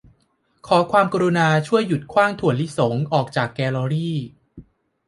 [0.67, 4.11] ขอความกรุณาช่วยหยุดขว้างถั่วลิสงออกจากแกลเลอรี